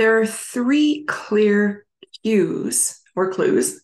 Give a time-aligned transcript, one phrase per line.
[0.00, 1.84] There are three clear
[2.22, 3.82] cues or clues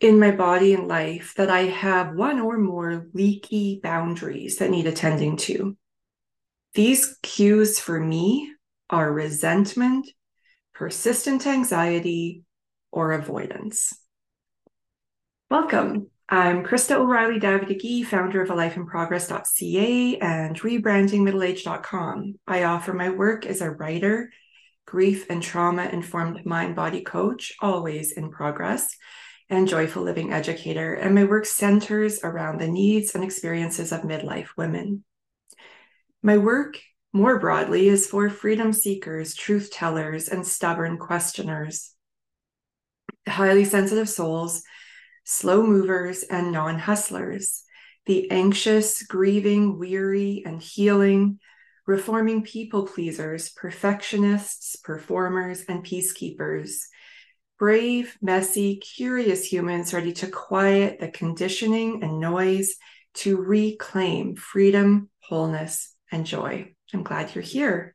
[0.00, 4.86] in my body and life that I have one or more leaky boundaries that need
[4.86, 5.76] attending to.
[6.72, 8.50] These cues for me
[8.88, 10.08] are resentment,
[10.72, 12.44] persistent anxiety,
[12.90, 13.92] or avoidance.
[15.50, 16.06] Welcome.
[16.30, 22.38] I'm Krista O'Reilly Davi-Digui, founder of alifeinprogress.ca and rebrandingmiddleage.com.
[22.46, 24.30] I offer my work as a writer,
[24.86, 28.96] grief and trauma informed mind body coach, always in progress,
[29.48, 30.94] and joyful living educator.
[30.94, 35.04] And my work centers around the needs and experiences of midlife women.
[36.22, 36.78] My work,
[37.12, 41.94] more broadly, is for freedom seekers, truth tellers, and stubborn questioners,
[43.26, 44.62] highly sensitive souls
[45.24, 47.64] slow movers, and non hustlers,
[48.06, 51.38] the anxious, grieving, weary, and healing,
[51.86, 56.78] reforming people pleasers, perfectionists, performers, and peacekeepers.
[57.58, 62.76] Brave, messy, curious humans ready to quiet the conditioning and noise
[63.14, 66.74] to reclaim freedom, wholeness, and joy.
[66.92, 67.94] I'm glad you're here.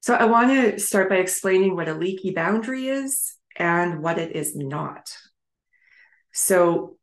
[0.00, 4.36] So, I want to start by explaining what a leaky boundary is and what it
[4.36, 5.10] is not.
[6.32, 6.98] So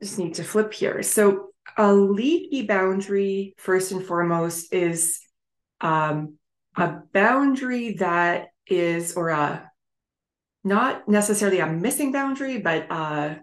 [0.00, 1.02] just need to flip here.
[1.02, 5.20] So a leaky boundary, first and foremost, is
[5.80, 6.36] um,
[6.76, 9.70] a boundary that is, or a
[10.62, 13.34] not necessarily a missing boundary, but uh,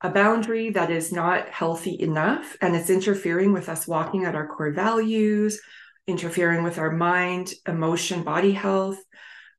[0.00, 4.48] a boundary that is not healthy enough and it's interfering with us walking at our
[4.48, 5.60] core values,
[6.06, 8.98] interfering with our mind, emotion, body health,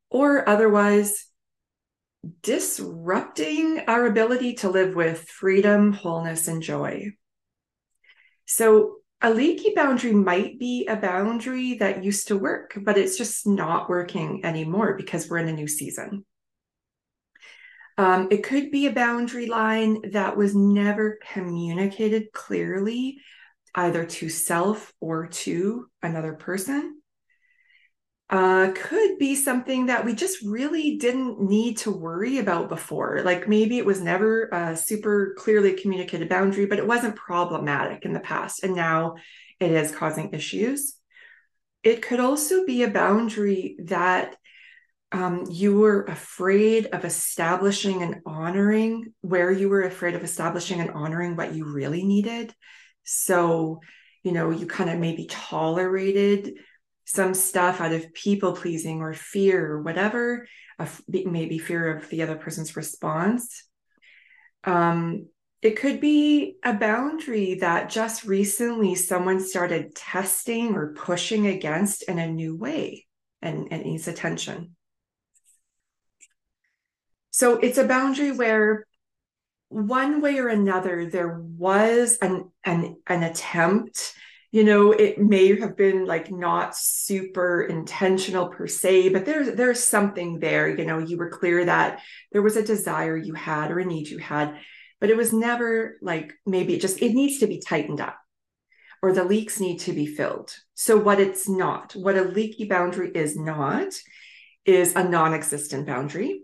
[0.09, 1.27] or otherwise
[2.41, 7.11] disrupting our ability to live with freedom, wholeness, and joy.
[8.53, 13.47] So, a leaky boundary might be a boundary that used to work, but it's just
[13.47, 16.25] not working anymore because we're in a new season.
[17.97, 23.21] Um, it could be a boundary line that was never communicated clearly,
[23.73, 27.00] either to self or to another person
[28.31, 33.21] uh, could be something that we just really didn't need to worry about before.
[33.25, 38.13] Like maybe it was never a super clearly communicated boundary, but it wasn't problematic in
[38.13, 38.63] the past.
[38.63, 39.15] And now
[39.59, 40.95] it is causing issues.
[41.83, 44.37] It could also be a boundary that
[45.11, 50.91] um, you were afraid of establishing and honoring, where you were afraid of establishing and
[50.91, 52.55] honoring what you really needed.
[53.03, 53.81] So,
[54.23, 56.53] you know, you kind of maybe tolerated
[57.05, 60.47] some stuff out of people pleasing or fear or whatever,
[61.07, 63.65] maybe fear of the other person's response.
[64.63, 65.27] Um,
[65.61, 72.17] it could be a boundary that just recently someone started testing or pushing against in
[72.17, 73.05] a new way
[73.41, 74.75] and, and needs attention.
[77.31, 78.85] So it's a boundary where
[79.69, 84.13] one way or another there was an, an, an attempt
[84.51, 89.83] you know it may have been like not super intentional per se but there's there's
[89.83, 92.01] something there you know you were clear that
[92.31, 94.57] there was a desire you had or a need you had
[94.99, 98.17] but it was never like maybe it just it needs to be tightened up
[99.01, 100.55] or the leaks need to be filled.
[100.75, 103.93] So what it's not what a leaky boundary is not
[104.65, 106.43] is a non-existent boundary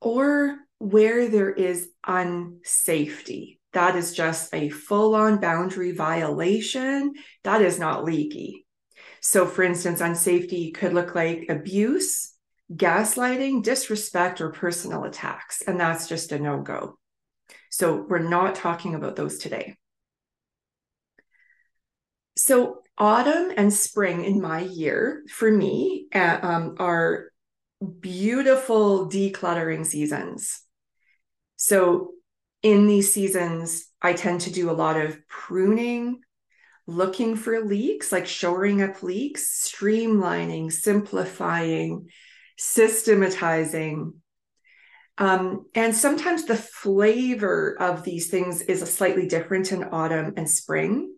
[0.00, 7.14] or where there is unsafety that is just a full on boundary violation.
[7.44, 8.66] That is not leaky.
[9.20, 12.34] So, for instance, unsafety could look like abuse,
[12.74, 15.62] gaslighting, disrespect, or personal attacks.
[15.62, 16.98] And that's just a no go.
[17.70, 19.76] So, we're not talking about those today.
[22.36, 27.30] So, autumn and spring in my year for me uh, um, are
[28.00, 30.62] beautiful decluttering seasons.
[31.56, 32.12] So,
[32.62, 36.20] in these seasons, I tend to do a lot of pruning,
[36.86, 42.08] looking for leaks, like shoring up leaks, streamlining, simplifying,
[42.58, 44.14] systematizing.
[45.18, 50.48] Um, and sometimes the flavor of these things is a slightly different in autumn and
[50.48, 51.14] spring,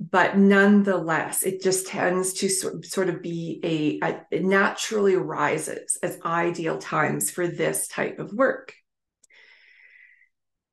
[0.00, 3.60] but nonetheless, it just tends to sort of be
[4.02, 8.74] a, a it naturally arises as ideal times for this type of work.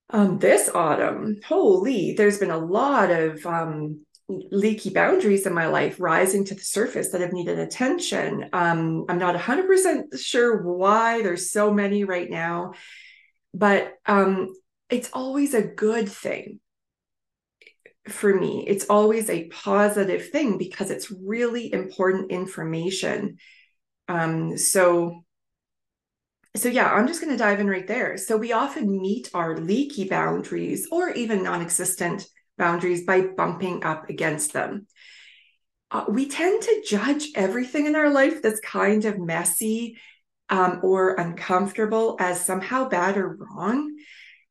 [0.09, 5.99] Um, this autumn, holy, there's been a lot of um, leaky boundaries in my life
[5.99, 8.49] rising to the surface that have needed attention.
[8.53, 12.73] Um, I'm not 100% sure why there's so many right now,
[13.53, 14.53] but um,
[14.89, 16.59] it's always a good thing
[18.07, 18.65] for me.
[18.67, 23.37] It's always a positive thing because it's really important information.
[24.07, 25.23] Um, so,
[26.57, 28.17] so yeah, I'm just going to dive in right there.
[28.17, 32.27] So we often meet our leaky boundaries or even non-existent
[32.57, 34.87] boundaries by bumping up against them.
[35.89, 39.97] Uh, we tend to judge everything in our life that's kind of messy
[40.49, 43.95] um, or uncomfortable as somehow bad or wrong.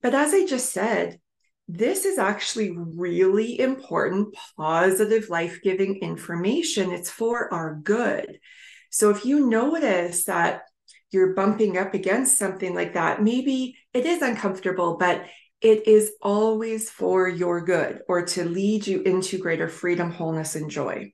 [0.02, 1.20] But as I just said,
[1.68, 6.92] this is actually really important, positive, life giving information.
[6.92, 8.38] It's for our good.
[8.90, 10.62] So if you notice that
[11.16, 15.24] you're bumping up against something like that, maybe it is uncomfortable, but
[15.60, 20.70] it is always for your good or to lead you into greater freedom, wholeness, and
[20.70, 21.12] joy.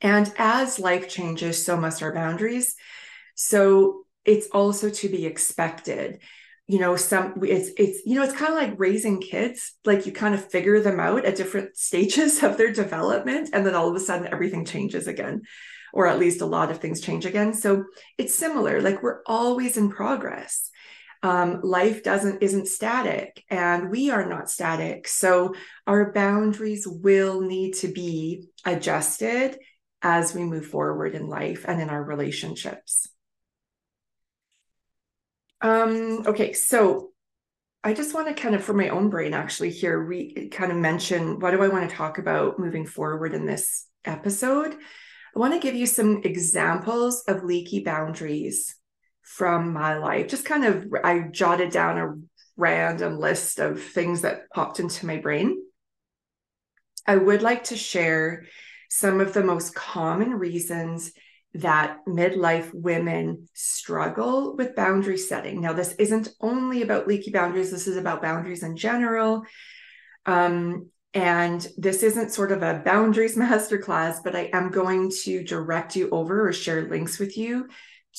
[0.00, 2.76] And as life changes, so must our boundaries.
[3.34, 6.20] So it's also to be expected
[6.68, 10.12] you know some it's it's you know it's kind of like raising kids like you
[10.12, 13.96] kind of figure them out at different stages of their development and then all of
[13.96, 15.42] a sudden everything changes again
[15.92, 17.54] or at least a lot of things change again.
[17.54, 17.84] So
[18.16, 20.70] it's similar like we're always in progress.
[21.22, 25.08] Um, life doesn't isn't static and we are not static.
[25.08, 25.54] So
[25.86, 29.58] our boundaries will need to be adjusted
[30.00, 33.08] as we move forward in life and in our relationships.
[35.60, 37.10] Um, okay, so
[37.82, 40.78] I just want to kind of, for my own brain, actually, here, re kind of
[40.78, 44.76] mention what do I want to talk about moving forward in this episode.
[45.38, 48.74] I want to give you some examples of leaky boundaries
[49.22, 50.26] from my life.
[50.26, 52.14] Just kind of, I jotted down a
[52.56, 55.62] random list of things that popped into my brain.
[57.06, 58.46] I would like to share
[58.90, 61.12] some of the most common reasons
[61.54, 65.60] that midlife women struggle with boundary setting.
[65.60, 69.44] Now, this isn't only about leaky boundaries, this is about boundaries in general.
[70.26, 75.96] Um, and this isn't sort of a boundaries masterclass, but I am going to direct
[75.96, 77.68] you over or share links with you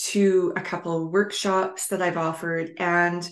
[0.01, 3.27] to a couple workshops that I've offered and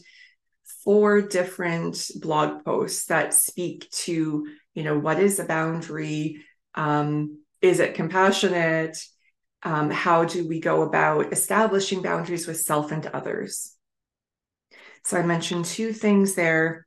[0.84, 6.44] four different blog posts that speak to, you know, what is a boundary?
[6.76, 8.98] Um, is it compassionate?
[9.64, 13.76] um, how do we go about establishing boundaries with self and others?
[15.04, 16.86] So I mentioned two things there.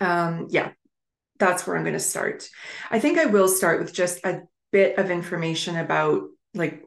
[0.00, 0.72] Um, yeah,
[1.38, 2.48] that's where I'm going to start.
[2.90, 4.42] I think I will start with just a
[4.72, 6.22] bit of information about
[6.54, 6.84] like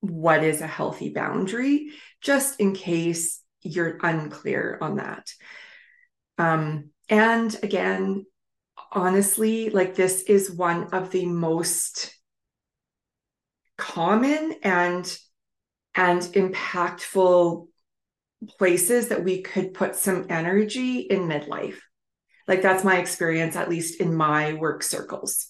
[0.00, 1.90] what is a healthy boundary,
[2.20, 5.32] just in case you're unclear on that.
[6.38, 8.26] Um, and again,
[8.92, 12.14] honestly, like this is one of the most
[13.76, 15.18] common and
[15.96, 17.66] and impactful
[18.58, 21.78] places that we could put some energy in midlife
[22.46, 25.48] like that's my experience at least in my work circles.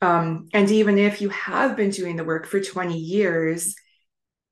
[0.00, 3.74] Um, and even if you have been doing the work for 20 years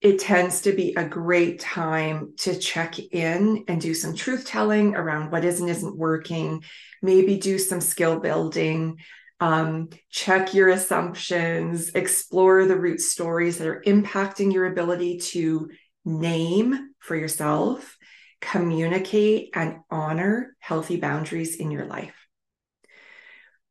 [0.00, 4.94] it tends to be a great time to check in and do some truth telling
[4.94, 6.62] around what is and isn't working.
[7.02, 8.98] Maybe do some skill building.
[9.40, 15.70] Um, check your assumptions, explore the root stories that are impacting your ability to
[16.04, 17.95] name for yourself,
[18.40, 22.14] communicate, and honor healthy boundaries in your life.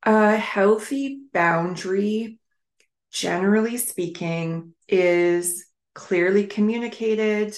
[0.03, 2.39] A healthy boundary,
[3.11, 7.57] generally speaking, is clearly communicated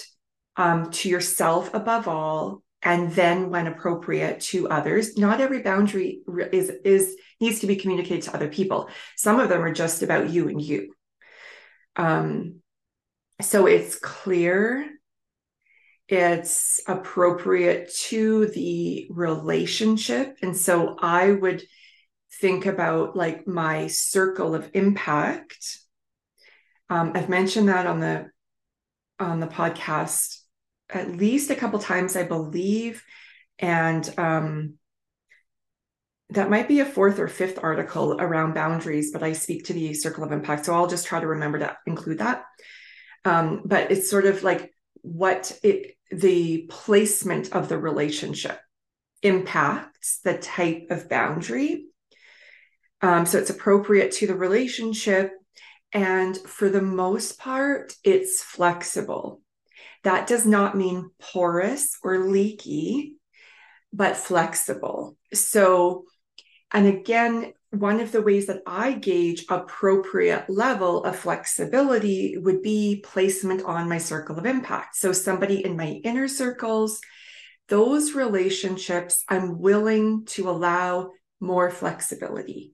[0.56, 5.16] um, to yourself above all, and then when appropriate to others.
[5.18, 8.88] Not every boundary is is needs to be communicated to other people.
[9.16, 10.94] Some of them are just about you and you.
[11.96, 12.60] Um,
[13.40, 14.88] so it's clear,
[16.08, 20.36] it's appropriate to the relationship.
[20.42, 21.62] And so I would
[22.40, 25.78] think about like my circle of impact.
[26.88, 28.30] Um, I've mentioned that on the
[29.20, 30.38] on the podcast
[30.90, 33.04] at least a couple times, I believe.
[33.58, 34.74] And um,
[36.30, 39.94] that might be a fourth or fifth article around boundaries, but I speak to the
[39.94, 40.64] circle of impact.
[40.64, 42.44] So I'll just try to remember to include that.
[43.24, 44.72] Um, but it's sort of like
[45.02, 48.58] what it, the placement of the relationship
[49.22, 51.86] impacts the type of boundary.
[53.00, 55.32] Um, so it's appropriate to the relationship.
[55.92, 59.40] And for the most part, it's flexible.
[60.04, 63.16] That does not mean porous or leaky,
[63.92, 65.16] but flexible.
[65.32, 66.04] So
[66.72, 73.04] and again, one of the ways that I gauge appropriate level of flexibility would be
[73.04, 74.96] placement on my circle of impact.
[74.96, 77.00] So somebody in my inner circles,
[77.68, 81.10] those relationships, I'm willing to allow
[81.40, 82.72] more flexibility.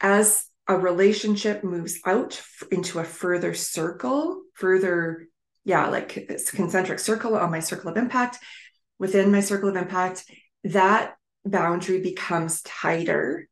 [0.00, 2.40] As a relationship moves out
[2.70, 5.28] into a further circle, further,
[5.64, 8.38] yeah, like concentric circle on my circle of impact,
[8.98, 10.24] within my circle of impact,
[10.64, 11.14] that
[11.44, 13.48] boundary becomes tighter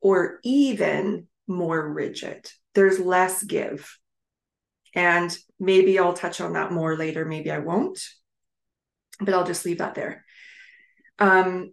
[0.00, 2.50] or even more rigid.
[2.74, 3.98] There's less give.
[4.94, 7.24] And maybe I'll touch on that more later.
[7.24, 8.00] Maybe I won't,
[9.20, 10.24] but I'll just leave that there.
[11.18, 11.72] Um,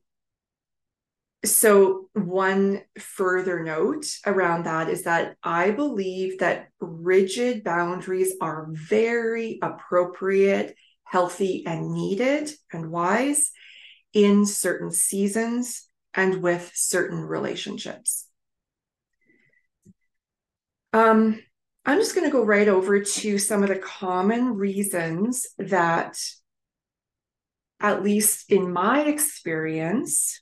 [1.45, 9.59] so, one further note around that is that I believe that rigid boundaries are very
[9.61, 13.51] appropriate, healthy, and needed and wise
[14.13, 15.86] in certain seasons
[16.17, 18.25] and with certain relationships.
[20.91, 21.39] Um,
[21.85, 26.19] I'm just going to go right over to some of the common reasons that,
[27.79, 30.41] at least in my experience,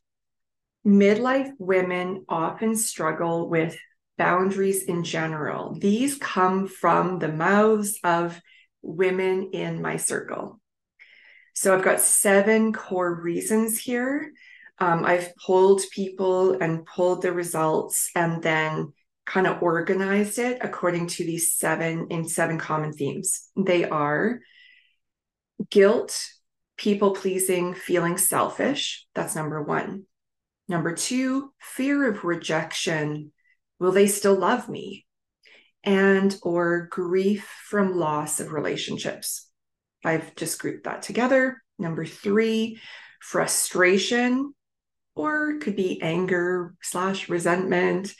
[0.88, 3.78] midlife women often struggle with
[4.18, 5.76] boundaries in general.
[5.78, 8.40] These come from the mouths of
[8.82, 10.62] women in my circle.
[11.54, 14.32] So I've got seven core reasons here.
[14.80, 18.94] Um, I've polled people and pulled the results and then
[19.26, 23.50] kind of organized it according to these seven in seven common themes.
[23.56, 24.40] They are
[25.70, 26.22] guilt,
[26.78, 29.06] people pleasing, feeling selfish.
[29.16, 30.04] That's number one.
[30.68, 33.32] Number two, fear of rejection.
[33.80, 35.06] Will they still love me?
[35.84, 39.48] And or grief from loss of relationships.
[40.04, 41.62] I've just grouped that together.
[41.78, 42.80] Number three,
[43.22, 44.55] frustration,
[45.16, 48.14] or could be anger slash resentment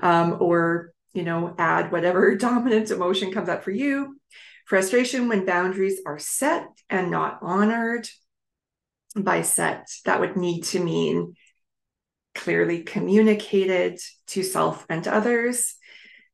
[0.00, 4.18] um, or you know add whatever dominant emotion comes up for you.
[4.66, 8.08] Frustration when boundaries are set and not honored.
[9.16, 11.34] By set that would need to mean
[12.34, 15.74] clearly communicated to self and others.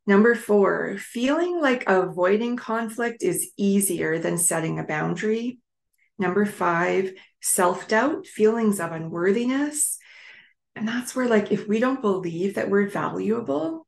[0.07, 5.61] Number four feeling like avoiding conflict is easier than setting a boundary.
[6.19, 9.99] Number five self-doubt feelings of unworthiness
[10.77, 13.87] and that's where, like, if we don't believe that we're valuable,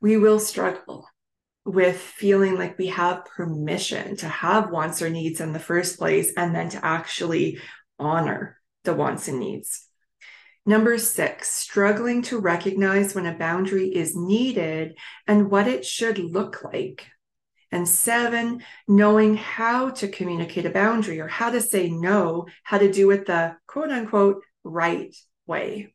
[0.00, 1.06] we will struggle
[1.64, 6.32] with feeling like we have permission to have wants or needs in the first place
[6.36, 7.58] and then to actually
[7.98, 9.86] honor the wants and needs.
[10.64, 14.96] Number six, struggling to recognize when a boundary is needed
[15.26, 17.06] and what it should look like.
[17.72, 22.90] And seven, knowing how to communicate a boundary or how to say no, how to
[22.90, 25.14] do it the quote unquote right
[25.46, 25.94] way.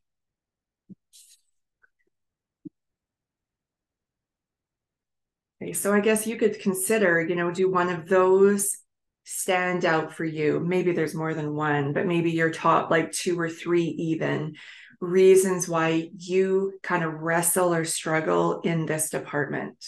[5.66, 8.76] Okay, so I guess you could consider, you know, do one of those
[9.24, 10.60] stand out for you?
[10.60, 14.54] Maybe there's more than one, but maybe your top like two or three even
[15.00, 19.84] reasons why you kind of wrestle or struggle in this department.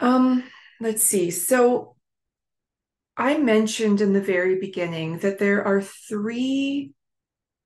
[0.00, 0.42] Um,
[0.80, 1.30] let's see.
[1.30, 1.94] So
[3.16, 6.92] I mentioned in the very beginning that there are three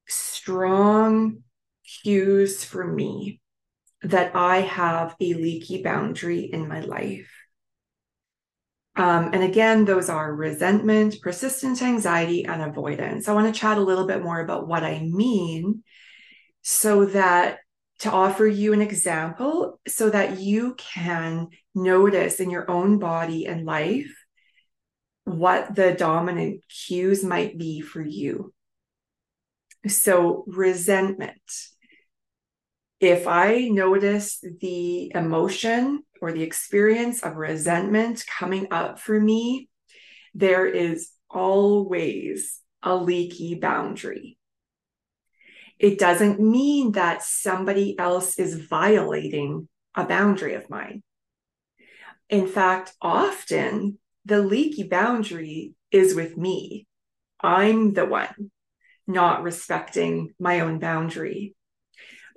[0.06, 1.44] strong
[2.02, 3.40] cues for me
[4.02, 7.31] that I have a leaky boundary in my life.
[8.97, 13.28] Um, and again, those are resentment, persistent anxiety, and avoidance.
[13.28, 15.85] I want to chat a little bit more about what I mean
[16.62, 17.61] so that
[18.00, 23.64] to offer you an example so that you can notice in your own body and
[23.64, 24.12] life
[25.25, 28.52] what the dominant cues might be for you.
[29.87, 31.40] So, resentment
[33.00, 39.69] if I notice the emotion or the experience of resentment coming up for me,
[40.35, 44.37] there is always a leaky boundary.
[45.78, 51.02] It doesn't mean that somebody else is violating a boundary of mine.
[52.28, 56.87] In fact, often the leaky boundary is with me.
[57.40, 58.50] I'm the one
[59.07, 61.55] not respecting my own boundary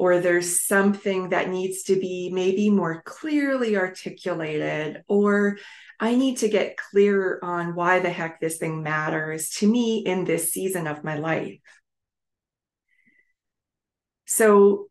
[0.01, 5.59] or there's something that needs to be maybe more clearly articulated, or
[5.99, 10.25] I need to get clearer on why the heck this thing matters to me in
[10.25, 11.59] this season of my life.
[14.25, 14.87] So,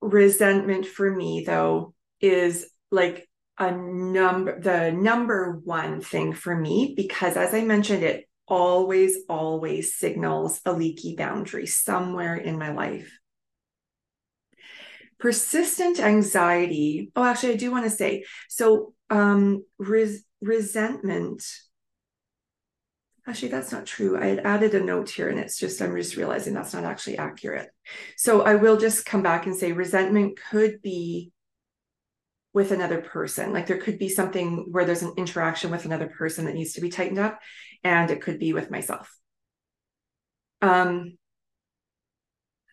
[0.00, 3.28] resentment for me, though, is like
[3.58, 9.96] a number, the number one thing for me, because as I mentioned, it always, always
[9.96, 13.12] signals a leaky boundary somewhere in my life
[15.22, 17.12] persistent anxiety.
[17.14, 21.44] Oh actually i do want to say so um res- resentment.
[23.24, 24.18] Actually that's not true.
[24.20, 27.18] I had added a note here and it's just i'm just realizing that's not actually
[27.18, 27.68] accurate.
[28.16, 31.30] So i will just come back and say resentment could be
[32.52, 33.52] with another person.
[33.52, 36.80] Like there could be something where there's an interaction with another person that needs to
[36.80, 37.38] be tightened up
[37.84, 39.08] and it could be with myself.
[40.60, 41.16] Um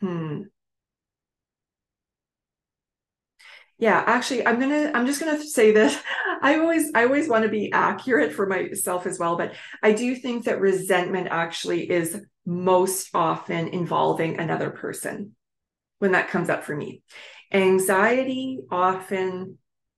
[0.01, 0.50] hmm
[3.79, 5.98] yeah actually i'm gonna i'm just gonna say this.
[6.41, 10.15] I always i always want to be accurate for myself as well but i do
[10.15, 15.36] think that resentment actually is most often involving another person
[16.00, 17.03] when that comes up for me.
[17.51, 19.57] Anxiety often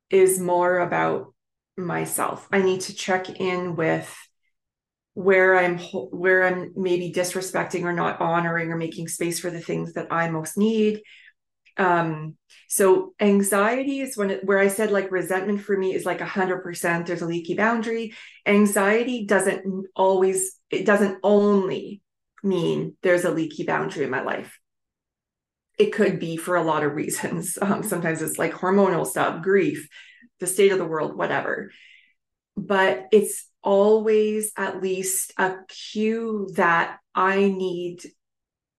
[0.10, 1.34] is more about
[1.78, 2.48] myself.
[2.52, 4.14] I need to check in with
[5.14, 9.92] where i'm where i'm maybe disrespecting or not honoring or making space for the things
[9.92, 11.02] that i most need
[11.82, 12.36] um
[12.68, 17.06] so anxiety is when it, where i said like resentment for me is like 100%
[17.06, 18.14] there's a leaky boundary.
[18.46, 22.02] Anxiety doesn't always it doesn't only
[22.44, 24.60] mean there's a leaky boundary in my life.
[25.78, 27.58] It could be for a lot of reasons.
[27.62, 29.88] Um, sometimes it's like hormonal stuff grief
[30.40, 31.72] the state of the world whatever.
[32.56, 38.02] But it's always at least a cue that i need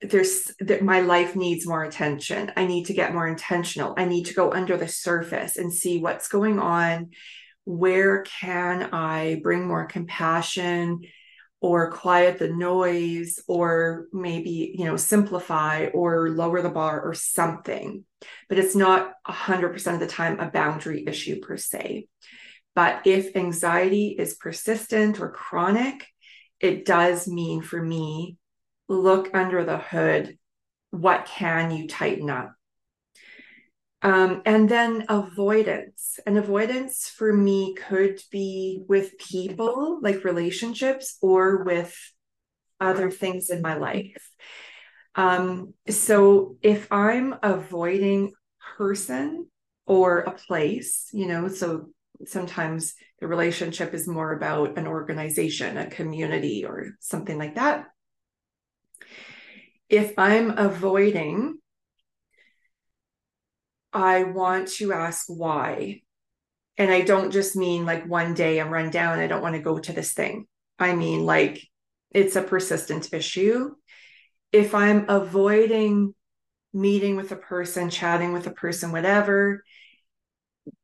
[0.03, 2.53] there's that my life needs more attention.
[2.57, 3.95] I need to get more intentional.
[3.97, 7.11] I need to go under the surface and see what's going on.
[7.65, 11.03] Where can I bring more compassion
[11.63, 18.05] or quiet the noise or maybe, you know, simplify or lower the bar or something.
[18.49, 22.09] But it's not 100% of the time a boundary issue per se.
[22.75, 26.05] But if anxiety is persistent or chronic,
[26.59, 28.39] it does mean for me
[28.93, 30.39] look under the hood.
[30.91, 32.53] What can you tighten up?
[34.03, 36.19] Um, and then avoidance.
[36.27, 41.97] And avoidance for me could be with people, like relationships, or with
[42.81, 44.29] other things in my life.
[45.15, 48.33] Um, so if I'm avoiding
[48.77, 49.47] person
[49.87, 51.91] or a place, you know, so
[52.27, 57.87] sometimes the relationship is more about an organization, a community, or something like that
[59.93, 61.59] if I'm avoiding,
[63.93, 66.01] I want to ask why.
[66.79, 69.61] And I don't just mean like one day I'm run down, I don't want to
[69.61, 70.47] go to this thing.
[70.79, 71.63] I mean, like
[72.11, 73.73] it's a persistent issue.
[74.51, 76.15] If I'm avoiding
[76.73, 79.63] meeting with a person, chatting with a person, whatever,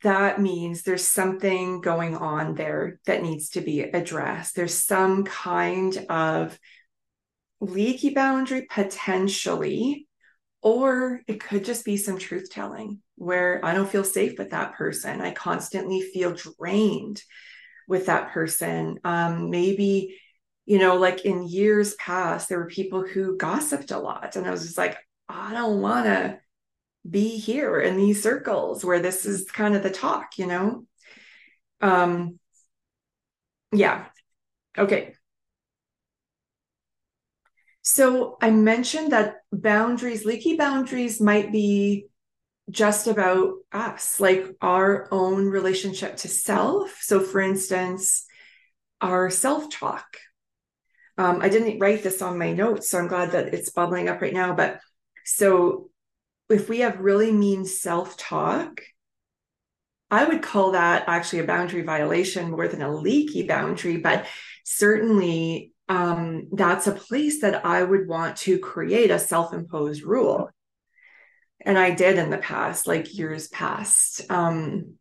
[0.02, 4.54] that means there's something going on there that needs to be addressed.
[4.54, 6.58] There's some kind of
[7.60, 10.06] leaky boundary potentially,
[10.62, 14.74] or it could just be some truth telling where I don't feel safe with that
[14.74, 15.20] person.
[15.20, 17.22] I constantly feel drained
[17.88, 18.98] with that person.
[19.04, 20.18] Um, maybe,
[20.66, 24.36] you know, like in years past, there were people who gossiped a lot.
[24.36, 24.96] And I was just like,
[25.28, 26.38] I don't want to
[27.08, 30.84] be here in these circles where this is kind of the talk, you know?
[31.80, 32.38] Um,
[33.72, 34.06] yeah.
[34.76, 35.14] Okay.
[37.90, 42.04] So I mentioned that boundaries, leaky boundaries might be
[42.68, 46.98] just about us, like our own relationship to self.
[47.00, 48.26] So, for instance,
[49.00, 50.18] our self talk.
[51.16, 54.20] Um, I didn't write this on my notes, so I'm glad that it's bubbling up
[54.20, 54.54] right now.
[54.54, 54.80] But
[55.24, 55.88] so,
[56.50, 58.82] if we have really mean self talk,
[60.10, 64.26] I would call that actually a boundary violation more than a leaky boundary, but
[64.62, 70.50] certainly um, that's a place that I would want to create a self imposed rule.
[71.64, 74.94] And I did in the past, like years past, um,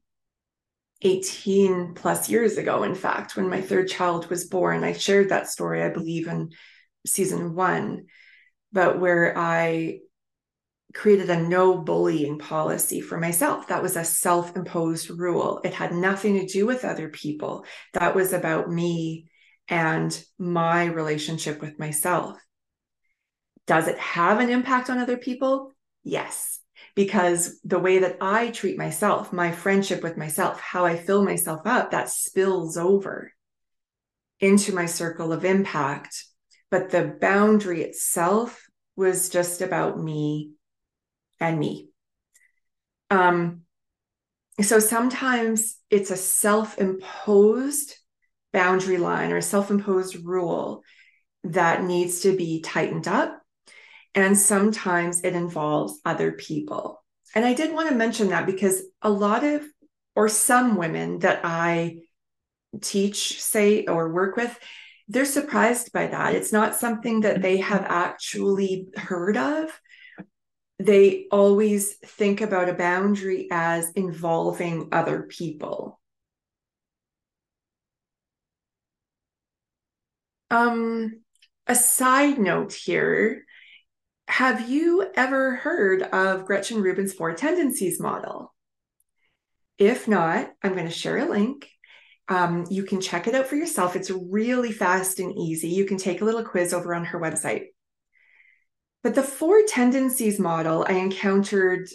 [1.01, 4.83] 18 plus years ago, in fact, when my third child was born.
[4.83, 6.49] I shared that story, I believe, in
[7.05, 8.05] season one,
[8.71, 9.99] but where I
[10.93, 13.67] created a no bullying policy for myself.
[13.67, 15.61] That was a self imposed rule.
[15.63, 17.65] It had nothing to do with other people.
[17.93, 19.27] That was about me
[19.67, 22.37] and my relationship with myself.
[23.65, 25.73] Does it have an impact on other people?
[26.03, 26.59] Yes,
[26.95, 31.61] because the way that I treat myself, my friendship with myself, how I fill myself
[31.65, 33.33] up, that spills over
[34.39, 36.25] into my circle of impact.
[36.71, 40.51] But the boundary itself was just about me
[41.39, 41.89] and me.
[43.09, 43.61] Um,
[44.61, 47.95] so sometimes it's a self imposed
[48.57, 50.83] boundary line or self imposed rule
[51.43, 53.39] that needs to be tightened up.
[54.15, 57.03] And sometimes it involves other people.
[57.35, 59.61] And I did want to mention that because a lot of,
[60.15, 61.99] or some women that I
[62.81, 64.57] teach, say, or work with,
[65.07, 66.33] they're surprised by that.
[66.33, 69.79] It's not something that they have actually heard of.
[70.79, 75.99] They always think about a boundary as involving other people.
[80.49, 81.21] Um,
[81.67, 83.43] a side note here
[84.29, 88.53] have you ever heard of Gretchen Rubin's Four Tendencies model?
[89.77, 91.69] If not, I'm going to share a link.
[92.27, 93.95] Um, you can check it out for yourself.
[93.95, 95.69] It's really fast and easy.
[95.69, 97.67] You can take a little quiz over on her website.
[99.01, 101.87] But the four tendencies model I encountered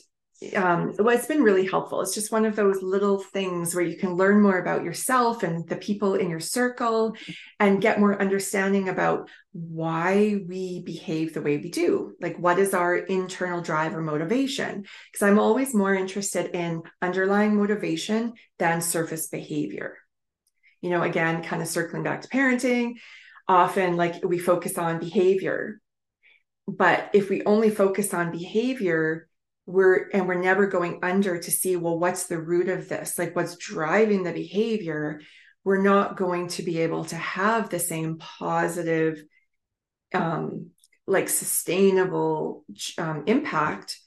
[0.55, 2.01] um, well, it's been really helpful.
[2.01, 5.69] It's just one of those little things where you can learn more about yourself and
[5.69, 7.17] the people in your circle
[7.61, 12.15] and get more understanding about why we behave the way we do.
[12.21, 14.85] Like, what is our internal drive or motivation?
[15.11, 19.99] Because I'm always more interested in underlying motivation than surface behavior.
[20.81, 22.95] You know, again, kind of circling back to parenting,
[23.49, 25.81] often like we focus on behavior.
[26.67, 29.29] But if we only focus on behavior,
[29.67, 33.19] we're and we're never going under to see well what's the root of this?
[33.19, 35.21] Like what's driving the behavior?
[35.65, 39.23] We're not going to be able to have the same positive
[40.15, 40.71] um
[41.07, 42.65] like sustainable
[42.99, 43.99] um, impact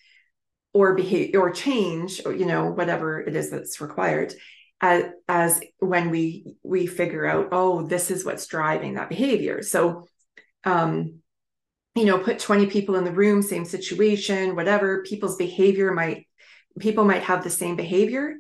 [0.73, 4.33] or behavior or change you know whatever it is that's required
[4.81, 9.63] as, as when we we figure out oh this is what's driving that behavior.
[9.63, 10.07] So
[10.63, 11.19] um
[11.95, 16.27] you know put 20 people in the room same situation whatever people's behavior might
[16.79, 18.35] people might have the same behavior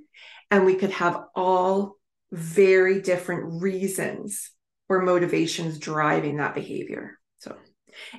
[0.51, 1.95] and we could have all
[2.31, 4.51] very different reasons
[4.89, 7.17] or motivations driving that behavior.
[7.39, 7.55] So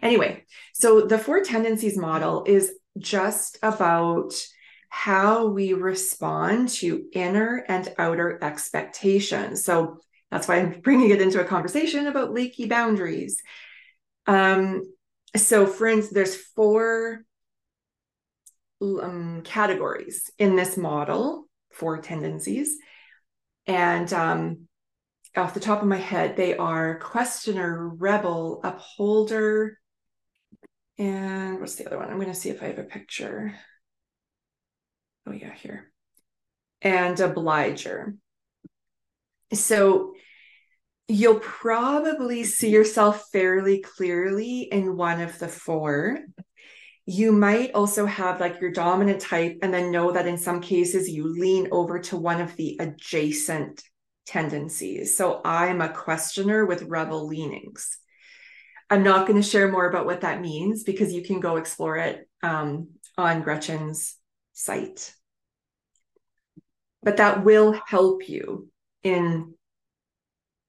[0.03, 4.33] anyway so the four tendencies model is just about
[4.88, 9.64] how we respond to inner and outer expectations.
[9.64, 9.99] So
[10.31, 13.42] that's why i'm bringing it into a conversation about leaky boundaries.
[14.27, 14.83] Um,
[15.35, 17.23] so for instance there's four
[18.81, 22.79] um, categories in this model four tendencies.
[23.67, 24.69] And um,
[25.37, 29.79] off the top of my head they are questioner rebel upholder
[30.99, 32.09] and what's the other one?
[32.09, 33.55] I'm going to see if i have a picture.
[35.27, 35.93] Oh yeah here.
[36.81, 38.15] And obliger.
[39.53, 40.15] So
[41.09, 46.19] you'll probably see yourself fairly clearly in one of the four.
[47.05, 51.09] You might also have like your dominant type, and then know that in some cases
[51.09, 53.83] you lean over to one of the adjacent
[54.27, 55.16] tendencies.
[55.16, 57.99] So I'm a questioner with rebel leanings.
[58.90, 61.97] I'm not going to share more about what that means because you can go explore
[61.97, 64.16] it um, on Gretchen's
[64.53, 65.12] site.
[67.03, 68.69] But that will help you
[69.03, 69.56] in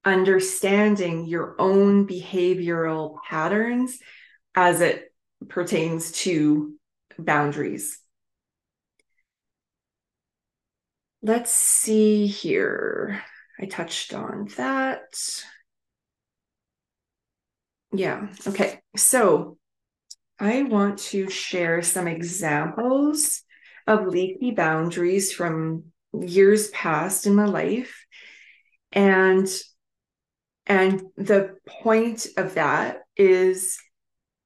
[0.08, 3.98] understanding your own behavioral patterns
[4.54, 5.12] as it
[5.48, 6.74] pertains to
[7.18, 7.98] boundaries.
[11.22, 13.22] Let's see here.
[13.60, 15.02] I touched on that.
[17.92, 18.80] Yeah, okay.
[18.96, 19.58] So
[20.38, 23.42] I want to share some examples
[23.86, 28.04] of leaky boundaries from years past in my life.
[28.92, 29.48] And
[30.68, 33.78] and the point of that is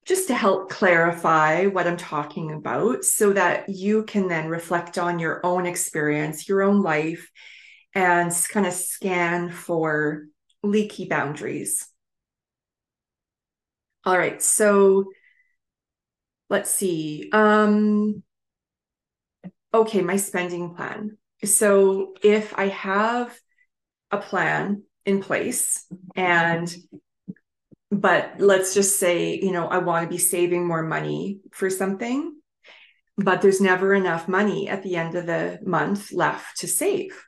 [0.05, 5.19] just to help clarify what I'm talking about so that you can then reflect on
[5.19, 7.29] your own experience, your own life,
[7.95, 10.25] and kind of scan for
[10.63, 11.87] leaky boundaries.
[14.05, 15.07] All right, so
[16.51, 17.31] let's see.
[17.33, 18.23] Um,
[19.75, 21.19] okay, my spending plan.
[21.45, 23.37] So if I have
[24.11, 25.87] a plan in place.
[26.17, 26.75] And
[27.91, 32.35] but let's just say you know i want to be saving more money for something
[33.19, 37.25] but there's never enough money at the end of the month left to save.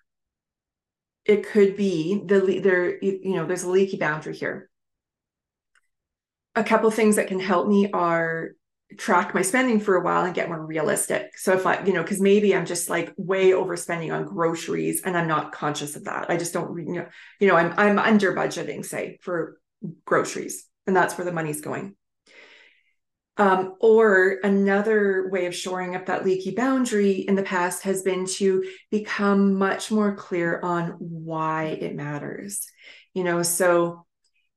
[1.25, 4.71] It could be the there you know there's a leaky boundary here.
[6.55, 8.51] A couple things that can help me are
[8.99, 11.37] track my spending for a while and get more realistic.
[11.37, 15.17] So if I, you know, because maybe I'm just like way overspending on groceries and
[15.17, 16.31] I'm not conscious of that.
[16.31, 17.07] I just don't, you know,
[17.41, 19.59] you know, I'm I'm under budgeting, say, for
[20.05, 21.97] groceries, and that's where the money's going.
[23.37, 28.27] Um, or another way of shoring up that leaky boundary in the past has been
[28.37, 32.65] to become much more clear on why it matters.
[33.13, 34.07] You know, so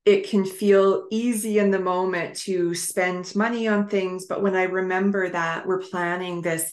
[0.08, 4.26] it can feel easy in the moment to spend money on things.
[4.26, 6.72] But when i remember that we're planning this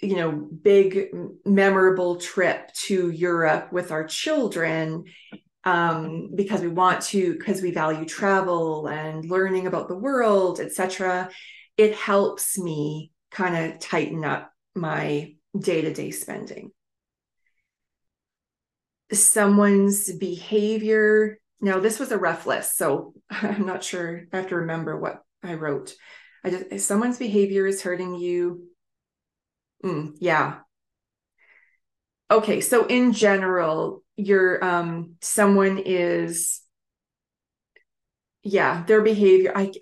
[0.00, 1.08] you know big
[1.44, 5.04] memorable trip to europe with our children
[5.62, 11.30] um, because we want to because we value travel and learning about the world etc
[11.76, 16.70] it helps me kind of tighten up my day-to-day spending.
[19.12, 24.56] Someone's behavior now this was a rough list so i'm not sure i have to
[24.56, 25.94] remember what i wrote.
[26.44, 28.68] I just if someone's behavior is hurting you
[29.82, 30.58] mm, yeah.
[32.30, 36.60] Okay so in general your um someone is
[38.42, 39.72] yeah their behavior i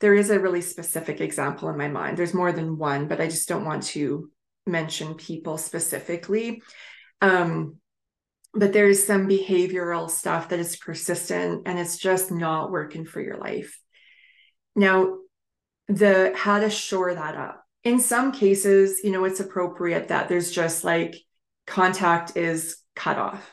[0.00, 2.18] there is a really specific example in my mind.
[2.18, 4.30] There's more than one but i just don't want to
[4.66, 6.62] mention people specifically.
[7.20, 7.76] Um
[8.54, 13.38] but there's some behavioral stuff that is persistent and it's just not working for your
[13.38, 13.78] life
[14.76, 15.16] now
[15.88, 20.50] the how to shore that up in some cases you know it's appropriate that there's
[20.50, 21.16] just like
[21.66, 23.50] contact is cut off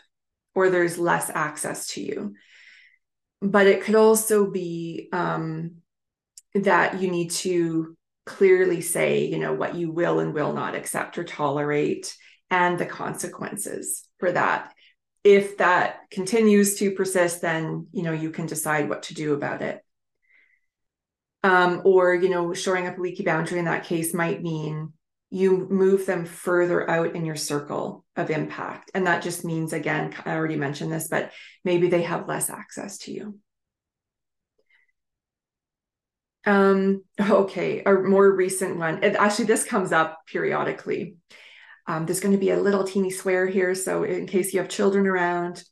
[0.56, 2.36] or there's less access to you.
[3.42, 5.76] But it could also be um,
[6.54, 11.18] that you need to clearly say, you know, what you will and will not accept
[11.18, 12.16] or tolerate
[12.52, 14.74] and the consequences for that.
[15.24, 19.62] If that continues to persist, then, you know, you can decide what to do about
[19.62, 19.84] it.
[21.44, 24.94] Um, or, you know, shoring up a leaky boundary in that case might mean
[25.32, 28.92] you move them further out in your circle of impact.
[28.94, 31.32] And that just means, again, I already mentioned this, but
[31.64, 33.40] maybe they have less access to you.
[36.46, 39.04] Um, okay, a more recent one.
[39.04, 41.16] And actually, this comes up periodically.
[41.88, 43.74] Um, there's going to be a little teeny swear here.
[43.76, 45.64] So, in case you have children around,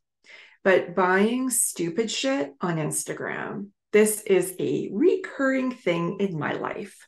[0.64, 3.68] but buying stupid shit on Instagram.
[3.94, 7.08] This is a recurring thing in my life.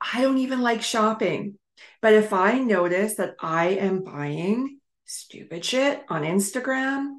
[0.00, 1.58] I don't even like shopping.
[2.00, 7.16] But if I notice that I am buying stupid shit on Instagram,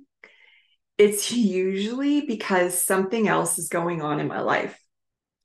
[0.98, 4.80] it's usually because something else is going on in my life.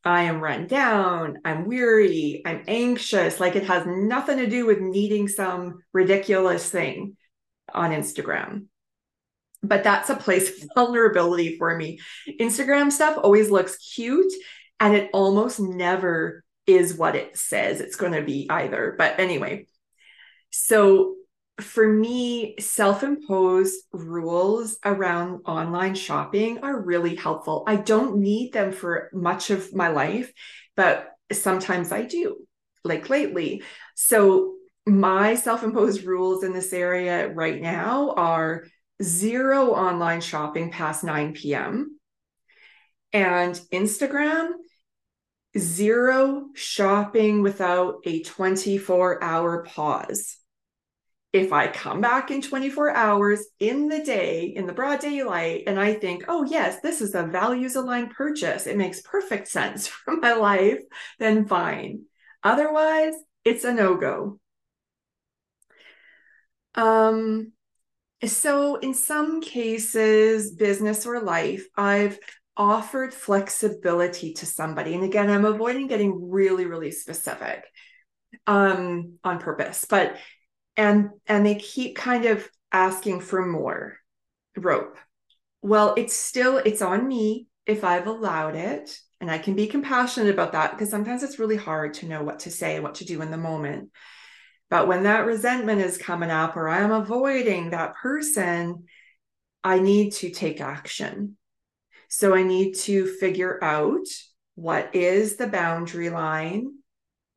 [0.05, 3.39] I am run down, I'm weary, I'm anxious.
[3.39, 7.17] Like it has nothing to do with needing some ridiculous thing
[7.75, 8.67] on Instagram.
[9.63, 12.01] But that's a place of vulnerability for me.
[12.41, 14.33] Instagram stuff always looks cute
[14.79, 18.95] and it almost never is what it says it's going to be either.
[18.97, 19.67] But anyway,
[20.51, 21.17] so
[21.61, 27.65] for me, self imposed rules around online shopping are really helpful.
[27.67, 30.33] I don't need them for much of my life,
[30.77, 32.47] but sometimes I do,
[32.85, 33.63] like lately.
[33.95, 34.55] So,
[34.87, 38.65] my self imposed rules in this area right now are
[39.03, 41.99] zero online shopping past 9 p.m.
[43.13, 44.51] And Instagram
[45.59, 50.37] zero shopping without a 24 hour pause.
[51.33, 55.79] If I come back in 24 hours in the day, in the broad daylight, and
[55.79, 60.17] I think, oh, yes, this is a values aligned purchase, it makes perfect sense for
[60.17, 60.81] my life,
[61.19, 62.03] then fine.
[62.43, 63.15] Otherwise,
[63.45, 64.41] it's a no go.
[66.75, 67.53] Um,
[68.25, 72.19] so, in some cases, business or life, I've
[72.61, 77.65] offered flexibility to somebody and again i'm avoiding getting really really specific
[78.47, 80.17] um on purpose but
[80.77, 83.97] and and they keep kind of asking for more
[84.57, 84.97] rope.
[85.63, 90.33] Well it's still it's on me if i've allowed it and i can be compassionate
[90.33, 93.23] about that because sometimes it's really hard to know what to say what to do
[93.23, 93.91] in the moment.
[94.71, 98.85] But when that resentment is coming up or i'm avoiding that person
[99.63, 101.37] i need to take action.
[102.13, 104.07] So I need to figure out
[104.57, 106.75] what is the boundary line,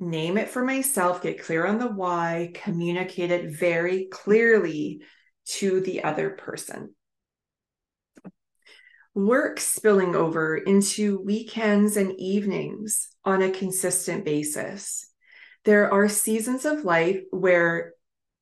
[0.10, 5.02] name it for myself, get clear on the why, communicate it very clearly
[5.46, 6.94] to the other person.
[9.16, 15.10] Work spilling over into weekends and evenings on a consistent basis.
[15.66, 17.94] There are seasons of life where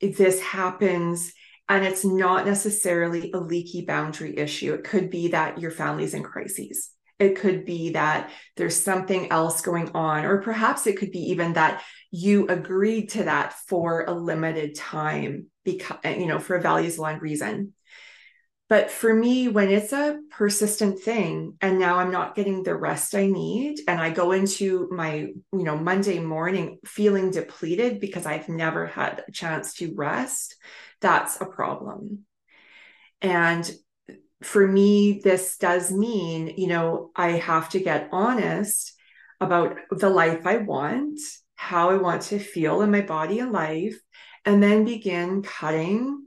[0.02, 1.34] this happens
[1.70, 4.74] and it's not necessarily a leaky boundary issue.
[4.74, 6.92] It could be that your family's in crises.
[7.22, 11.54] It could be that there's something else going on, or perhaps it could be even
[11.54, 16.62] that you agreed to that for a limited time because eh, you know for a
[16.62, 17.74] values aligned reason.
[18.70, 23.14] But for me, when it's a persistent thing, and now I'm not getting the rest
[23.14, 28.50] I need, and I go into my, you know, Monday morning feeling depleted because I've
[28.50, 30.56] never had a chance to rest,
[31.02, 32.26] that's a problem.
[33.22, 33.70] And
[34.42, 38.94] for me, this does mean, you know, I have to get honest
[39.40, 41.20] about the life I want,
[41.56, 44.00] how I want to feel in my body and life,
[44.46, 46.26] and then begin cutting,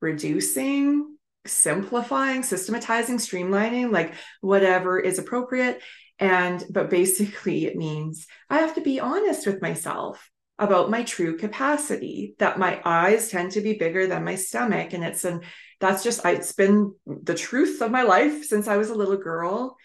[0.00, 1.16] reducing,
[1.46, 5.80] simplifying, systematizing, streamlining, like whatever is appropriate.
[6.18, 11.36] And, but basically, it means I have to be honest with myself about my true
[11.36, 14.94] capacity, that my eyes tend to be bigger than my stomach.
[14.94, 15.42] And it's an,
[15.80, 19.76] that's just, it's been the truth of my life since I was a little girl.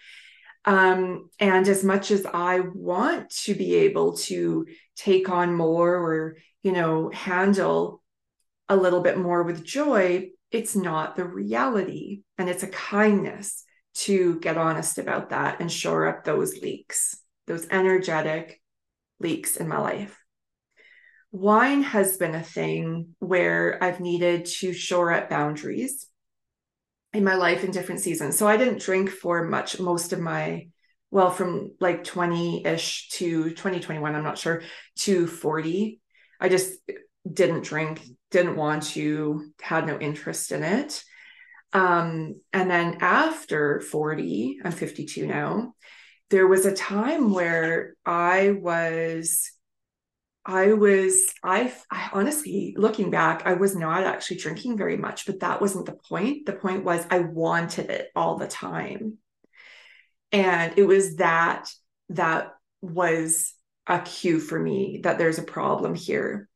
[0.64, 6.38] Um, and as much as I want to be able to take on more or,
[6.64, 8.02] you know, handle
[8.70, 12.22] a little bit more with joy, it's not the reality.
[12.38, 17.68] And it's a kindness to get honest about that and shore up those leaks, those
[17.70, 18.62] energetic
[19.20, 20.21] leaks in my life.
[21.32, 26.08] Wine has been a thing where I've needed to shore up boundaries
[27.14, 28.38] in my life in different seasons.
[28.38, 30.68] So I didn't drink for much, most of my,
[31.10, 34.64] well, from like 20 ish to 2021, I'm not sure,
[34.98, 36.02] to 40.
[36.40, 36.74] I just
[37.32, 41.04] didn't drink, didn't want to, had no interest in it.
[41.74, 45.76] Um, and then after 40, I'm 52 now,
[46.30, 49.52] there was a time where I was
[50.46, 55.42] I was I, I honestly looking back I was not actually drinking very much but
[55.42, 56.46] that wasn't the point.
[56.46, 59.18] The point was I wanted it all the time.
[60.32, 61.70] And it was that
[62.10, 63.54] that was
[63.86, 66.50] a cue for me that there's a problem here.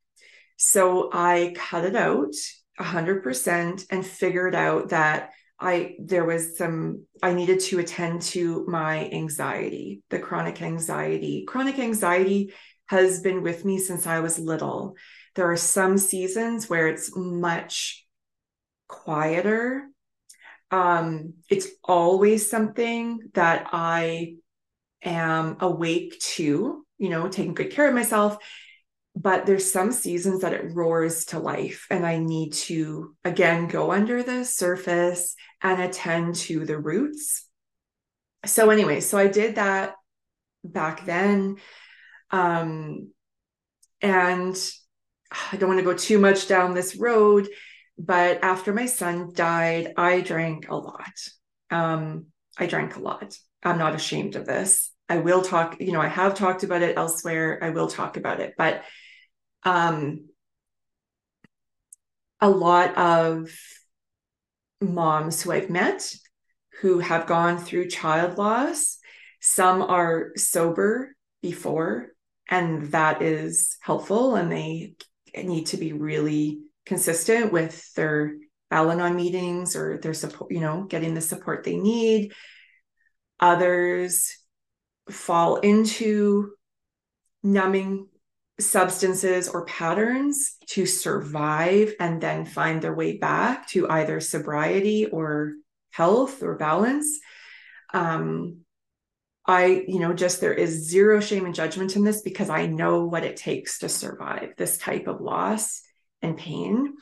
[0.58, 2.34] So I cut it out
[2.80, 9.10] 100% and figured out that I there was some I needed to attend to my
[9.10, 11.46] anxiety, the chronic anxiety.
[11.48, 12.54] Chronic anxiety
[12.88, 14.96] has been with me since I was little.
[15.36, 18.06] There are some seasons where it's much
[18.88, 19.88] quieter.
[20.72, 24.36] Um, it's always something that I
[25.04, 28.38] am awake to, you know, taking good care of myself
[29.16, 33.92] but there's some seasons that it roars to life and i need to again go
[33.92, 37.48] under the surface and attend to the roots
[38.46, 39.94] so anyway so i did that
[40.64, 41.56] back then
[42.36, 43.12] um
[44.02, 44.72] and
[45.52, 47.48] i don't want to go too much down this road
[47.98, 51.14] but after my son died i drank a lot
[51.72, 52.26] um
[52.58, 56.08] i drank a lot i'm not ashamed of this I will talk, you know, I
[56.08, 57.60] have talked about it elsewhere.
[57.62, 58.84] I will talk about it, but
[59.64, 60.30] um,
[62.42, 63.52] a lot of
[64.82, 66.12] moms who I've met
[66.82, 68.98] who have gone through child loss.
[69.42, 72.08] Some are sober before,
[72.50, 74.96] and that is helpful, and they
[75.36, 78.36] need to be really consistent with their
[78.72, 82.34] Al Anon meetings or their support, you know, getting the support they need.
[83.40, 84.36] Others
[85.10, 86.52] fall into
[87.44, 88.08] numbing
[88.60, 95.54] substances or patterns to survive and then find their way back to either sobriety or
[95.92, 97.20] health or balance.
[97.94, 98.65] Um,
[99.48, 103.06] I, you know, just there is zero shame and judgment in this because I know
[103.06, 105.82] what it takes to survive this type of loss
[106.22, 106.96] and pain.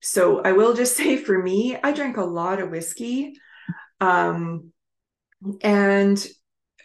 [0.00, 3.34] So I will just say for me, I drank a lot of whiskey.
[4.00, 4.72] Um,
[5.62, 6.26] and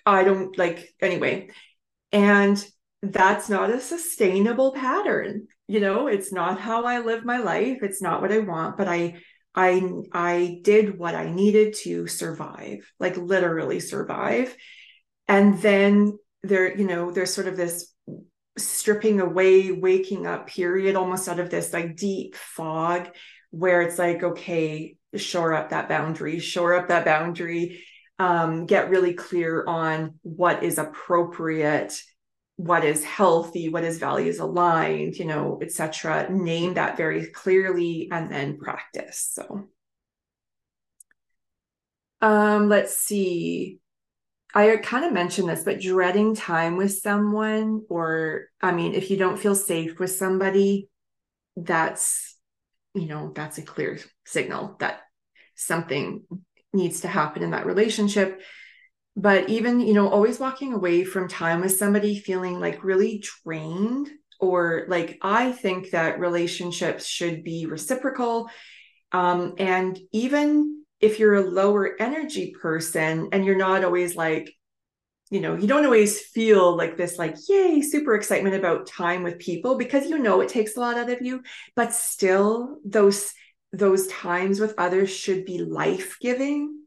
[0.06, 1.50] I don't like, anyway.
[2.12, 2.64] And
[3.02, 8.02] that's not a sustainable pattern you know it's not how i live my life it's
[8.02, 9.16] not what i want but i
[9.54, 9.82] i
[10.12, 14.56] i did what i needed to survive like literally survive
[15.28, 17.94] and then there you know there's sort of this
[18.58, 23.10] stripping away waking up period almost out of this like deep fog
[23.52, 27.84] where it's like okay shore up that boundary shore up that boundary
[28.18, 32.02] um, get really clear on what is appropriate
[32.56, 38.32] what is healthy what is values aligned you know etc name that very clearly and
[38.32, 39.68] then practice so.
[42.22, 43.80] Um let's see
[44.56, 49.18] i kind of mentioned this but dreading time with someone or i mean if you
[49.18, 50.90] don't feel safe with somebody
[51.56, 52.36] that's
[52.96, 55.02] you know that's a clear signal that
[55.56, 56.24] something
[56.76, 58.42] needs to happen in that relationship.
[59.16, 64.10] But even you know always walking away from time with somebody feeling like really drained
[64.42, 68.50] or like i think that relationships should be reciprocal
[69.14, 74.52] um, and even if you're a lower energy person and you're not always like
[75.32, 79.40] you know you don't always feel like this like yay super excitement about time with
[79.40, 81.42] people because you know it takes a lot out of you
[81.76, 83.34] but still those
[83.74, 86.86] those times with others should be life giving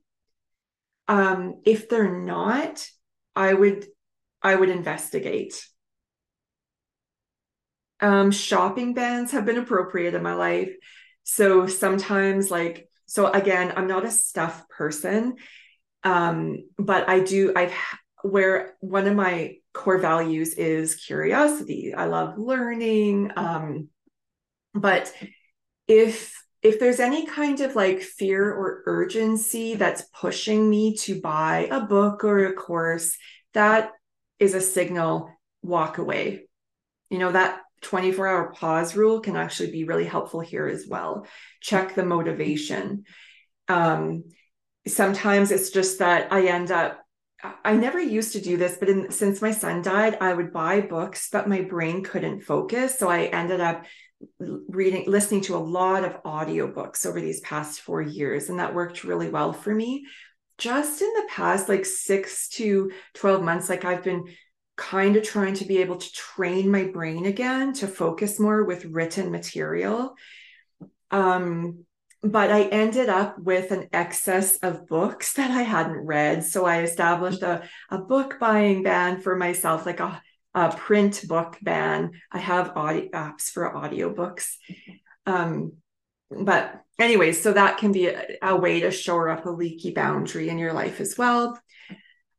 [1.08, 2.86] um, if they're not,
[3.34, 3.86] I would
[4.42, 5.66] I would investigate.
[8.00, 10.72] Um, shopping bans have been appropriate in my life.
[11.24, 15.36] So sometimes, like So again, I'm not a stuff person,
[16.04, 17.52] um, but I do.
[17.56, 17.72] I've
[18.22, 21.94] where one of my core values is curiosity.
[21.94, 23.88] I love learning, um,
[24.74, 25.12] but
[25.86, 31.68] if if there's any kind of like fear or urgency that's pushing me to buy
[31.70, 33.16] a book or a course,
[33.54, 33.92] that
[34.38, 35.30] is a signal
[35.62, 36.46] walk away.
[37.08, 41.26] You know, that 24 hour pause rule can actually be really helpful here as well.
[41.60, 43.04] Check the motivation.
[43.68, 44.24] Um,
[44.86, 47.00] sometimes it's just that I end up,
[47.64, 50.80] I never used to do this, but in, since my son died, I would buy
[50.80, 52.98] books, but my brain couldn't focus.
[52.98, 53.84] So I ended up
[54.40, 59.04] reading listening to a lot of audiobooks over these past 4 years and that worked
[59.04, 60.06] really well for me
[60.58, 64.24] just in the past like 6 to 12 months like I've been
[64.78, 68.86] kind of trying to be able to train my brain again to focus more with
[68.86, 70.14] written material
[71.10, 71.84] um
[72.20, 76.42] but I ended up with an excess of books that I hadn't read.
[76.42, 80.20] So I established a, a book buying ban for myself, like a
[80.54, 82.12] a print book ban.
[82.32, 84.54] I have audio apps for audiobooks.
[85.26, 85.74] Um,
[86.30, 90.48] but anyway, so that can be a, a, way to shore up a leaky boundary
[90.48, 91.58] in your life as well.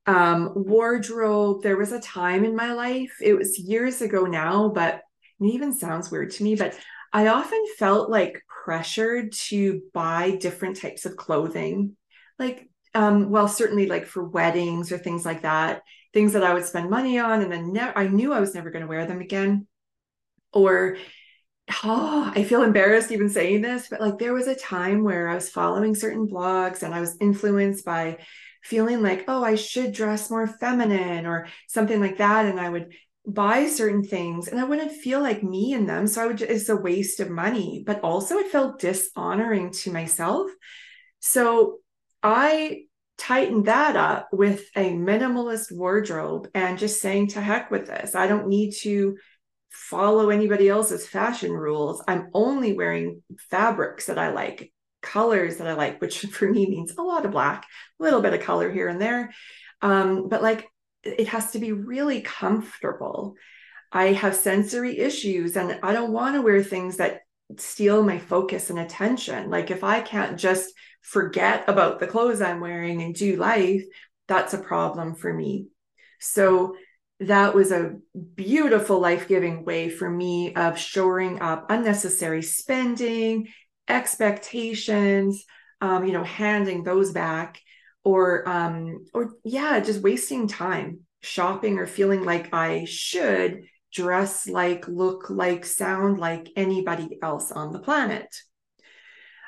[0.10, 5.02] Um, wardrobe, there was a time in my life, it was years ago now, but
[5.40, 6.78] it even sounds weird to me, but
[7.14, 11.96] I often felt like pressured to buy different types of clothing.
[12.40, 15.84] Like um, well, certainly like for weddings or things like that,
[16.14, 18.72] things that I would spend money on, and then ne- I knew I was never
[18.72, 19.68] going to wear them again.
[20.52, 20.98] Or,
[21.84, 25.36] oh, I feel embarrassed even saying this, but like there was a time where I
[25.36, 28.18] was following certain blogs and I was influenced by
[28.64, 32.46] feeling like, oh, I should dress more feminine or something like that.
[32.46, 32.94] And I would
[33.26, 36.08] buy certain things and I wouldn't feel like me in them.
[36.08, 40.50] So I would, it's a waste of money, but also it felt dishonoring to myself.
[41.20, 41.80] So
[42.24, 42.84] I
[43.18, 48.16] tightened that up with a minimalist wardrobe and just saying to heck with this.
[48.16, 49.18] I don't need to
[49.70, 52.02] follow anybody else's fashion rules.
[52.08, 54.72] I'm only wearing fabrics that I like,
[55.02, 57.66] colors that I like, which for me means a lot of black,
[58.00, 59.32] a little bit of color here and there.
[59.82, 60.68] Um, but like
[61.04, 63.36] it has to be really comfortable.
[63.92, 67.22] I have sensory issues and I don't want to wear things that
[67.58, 69.50] steal my focus and attention.
[69.50, 70.72] Like if I can't just
[71.02, 73.84] forget about the clothes I'm wearing and do life,
[74.28, 75.68] that's a problem for me.
[76.20, 76.76] So
[77.22, 77.96] that was a
[78.36, 83.48] beautiful life-giving way for me of shoring up unnecessary spending,
[83.90, 85.46] expectations,
[85.82, 87.60] um, you know, handing those back,
[88.04, 94.88] or um, or yeah, just wasting time shopping or feeling like I should dress like,
[94.88, 98.28] look like, sound like anybody else on the planet.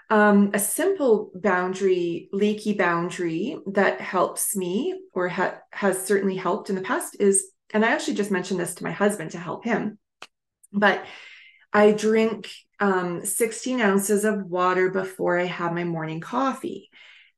[0.10, 6.76] Um, a simple boundary, leaky boundary that helps me or ha- has certainly helped in
[6.76, 9.98] the past is, and I actually just mentioned this to my husband to help him,
[10.74, 11.06] but
[11.72, 12.50] I drink
[12.82, 16.90] um, 16 ounces of water before I have my morning coffee.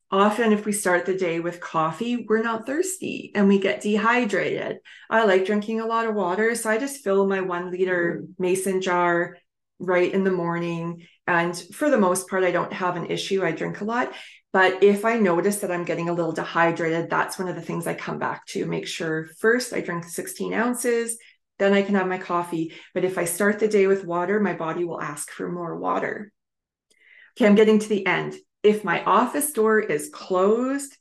[0.10, 4.78] Often, if we start the day with coffee, we're not thirsty and we get dehydrated.
[5.10, 8.82] I like drinking a lot of water, so I just fill my one liter mason
[8.82, 9.38] jar
[9.80, 11.08] right in the morning.
[11.28, 13.44] And for the most part, I don't have an issue.
[13.44, 14.14] I drink a lot.
[14.54, 17.88] But if I notice that I'm getting a little dehydrated, that's one of the things
[17.88, 18.68] I come back to.
[18.68, 21.18] Make sure first I drink 16 ounces,
[21.60, 22.74] then I can have my coffee.
[22.94, 26.32] But if I start the day with water, my body will ask for more water.
[27.38, 28.36] Okay, I'm getting to the end.
[28.62, 30.96] If my office door is closed,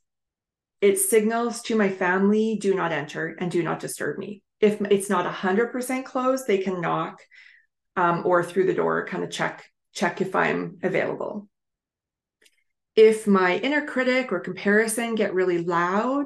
[0.81, 4.41] it signals to my family do not enter and do not disturb me.
[4.59, 7.19] If it's not 100% closed, they can knock
[7.95, 11.47] um, or through the door, kind of check check if I'm available.
[12.95, 16.25] If my inner critic or comparison get really loud,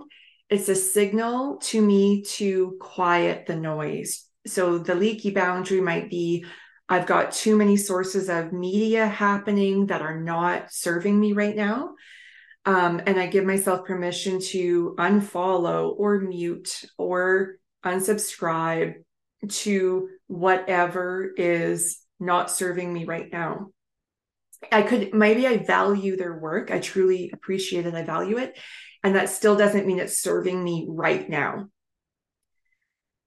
[0.49, 4.25] it's a signal to me to quiet the noise.
[4.45, 6.45] So the leaky boundary might be
[6.89, 11.95] I've got too many sources of media happening that are not serving me right now.
[12.65, 18.95] Um, and I give myself permission to unfollow or mute or unsubscribe
[19.49, 23.67] to whatever is not serving me right now.
[24.71, 26.71] I could maybe I value their work.
[26.71, 27.93] I truly appreciate it.
[27.93, 28.57] I value it.
[29.07, 31.69] And that still doesn't mean it's serving me right now.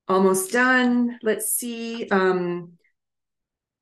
[0.08, 1.18] Almost done.
[1.22, 2.06] Let's see.
[2.10, 2.72] Um,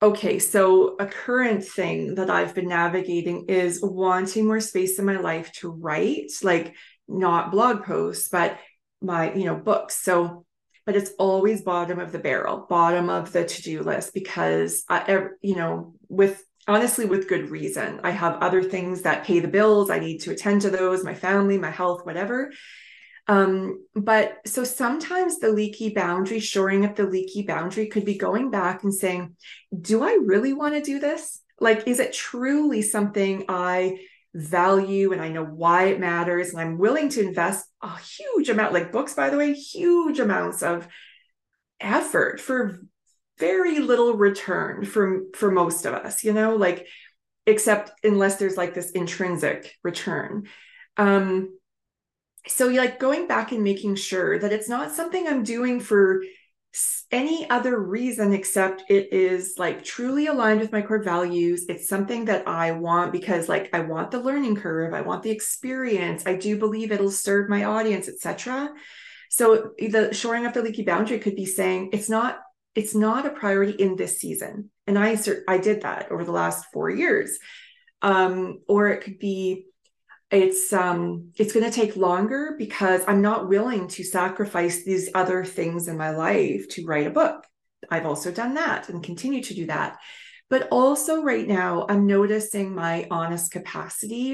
[0.01, 5.17] okay, so a current thing that I've been navigating is wanting more space in my
[5.17, 6.77] life to write, like
[7.09, 8.57] not blog posts, but
[9.03, 9.97] my, you know, books.
[9.97, 10.47] So
[10.87, 15.27] but it's always bottom of the barrel, bottom of the to do list because, I,
[15.43, 18.01] you know, with honestly with good reason.
[18.05, 19.91] I have other things that pay the bills.
[19.91, 22.53] I need to attend to those, my family, my health, whatever.
[23.27, 28.51] Um, but so sometimes the leaky boundary, shoring up the leaky boundary, could be going
[28.51, 29.37] back and saying,
[29.79, 31.41] Do I really want to do this?
[31.61, 33.99] Like, is it truly something I
[34.35, 36.51] value and I know why it matters?
[36.51, 40.63] And I'm willing to invest a huge amount, like books, by the way, huge amounts
[40.63, 40.89] of
[41.81, 42.81] effort for
[43.39, 46.87] very little return for for most of us, you know, like
[47.47, 50.47] except unless there's like this intrinsic return.
[50.97, 51.59] Um,
[52.47, 56.23] so like going back and making sure that it's not something i'm doing for
[57.11, 61.65] any other reason except it is like truly aligned with my core values.
[61.69, 64.95] It's something that i want because like i want the learning curve.
[64.95, 66.25] I want the experience.
[66.27, 68.71] I do believe it'll serve my audience etc
[69.29, 72.41] so the shoring up the leaky boundary could be saying it's not
[72.79, 74.71] it's not a priority in this season.
[74.87, 75.19] And i
[75.49, 77.39] i did that over the last 4 years.
[78.03, 79.67] Um or it could be
[80.31, 85.43] it's um it's going to take longer because i'm not willing to sacrifice these other
[85.43, 87.39] things in my life to write a book.
[87.91, 89.99] I've also done that and continue to do that.
[90.49, 94.29] But also right now i'm noticing my honest capacity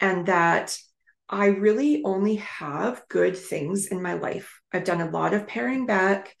[0.00, 0.76] and that
[1.28, 4.48] i really only have good things in my life.
[4.72, 6.34] I've done a lot of paring back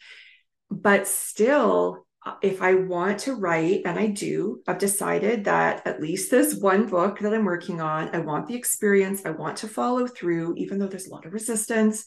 [0.70, 2.06] but still
[2.42, 6.86] if I want to write, and I do, I've decided that at least this one
[6.86, 10.78] book that I'm working on, I want the experience, I want to follow through, even
[10.78, 12.04] though there's a lot of resistance.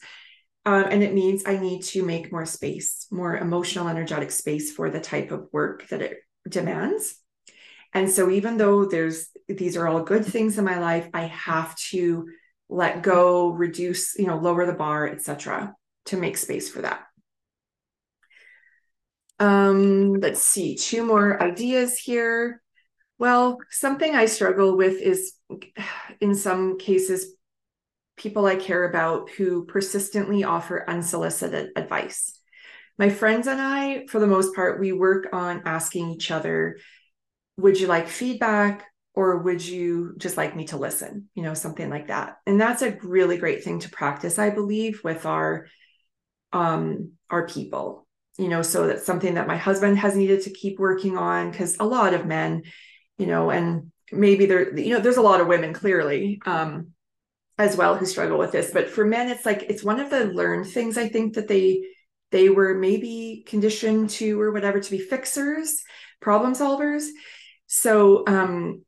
[0.64, 4.90] Um, and it means I need to make more space, more emotional, energetic space for
[4.90, 7.16] the type of work that it demands.
[7.92, 11.76] And so, even though there's these are all good things in my life, I have
[11.90, 12.28] to
[12.68, 15.74] let go, reduce, you know, lower the bar, etc.,
[16.06, 17.02] to make space for that.
[19.42, 22.62] Um, let's see, two more ideas here.
[23.18, 25.32] Well, something I struggle with is
[26.20, 27.34] in some cases,
[28.16, 32.38] people I care about who persistently offer unsolicited advice.
[32.98, 36.78] My friends and I, for the most part, we work on asking each other,
[37.56, 41.28] would you like feedback or would you just like me to listen?
[41.34, 42.36] You know, something like that.
[42.46, 45.66] And that's a really great thing to practice, I believe, with our
[46.52, 48.06] um our people
[48.38, 51.76] you know so that's something that my husband has needed to keep working on because
[51.80, 52.62] a lot of men
[53.18, 56.88] you know and maybe there you know there's a lot of women clearly um
[57.58, 60.24] as well who struggle with this but for men it's like it's one of the
[60.26, 61.82] learned things i think that they
[62.32, 65.82] they were maybe conditioned to or whatever to be fixers
[66.20, 67.06] problem solvers.
[67.66, 68.82] So um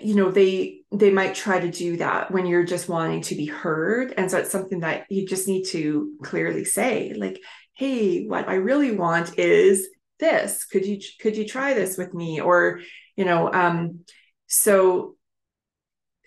[0.00, 3.46] you know they they might try to do that when you're just wanting to be
[3.46, 7.40] heard and so it's something that you just need to clearly say like
[7.80, 9.88] hey what i really want is
[10.20, 10.64] this.
[10.66, 12.40] Could you could you try this with me?
[12.40, 12.80] Or
[13.16, 14.00] you know um
[14.46, 15.16] so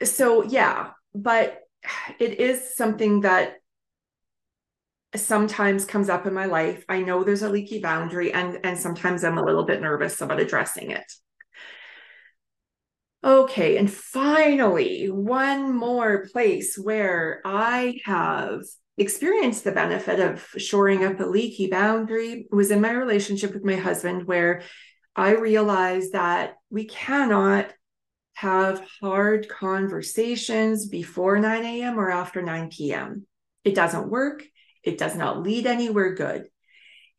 [0.04, 1.60] so yeah but
[2.20, 3.58] it is something that
[5.16, 6.84] sometimes comes up in my life.
[6.90, 10.40] I know there's a leaky boundary and and sometimes i'm a little bit nervous about
[10.40, 11.14] addressing it.
[13.24, 18.64] Okay and finally one more place where i have
[18.98, 23.76] experienced the benefit of shoring up a leaky boundary was in my relationship with my
[23.76, 24.62] husband, where
[25.16, 27.72] I realized that we cannot
[28.36, 32.00] have hard conversations before 9 a.m.
[32.00, 33.26] or after 9 p.m.
[33.64, 34.44] It doesn't work.
[34.84, 36.48] It does not lead anywhere good.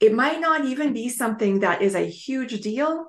[0.01, 3.07] It might not even be something that is a huge deal,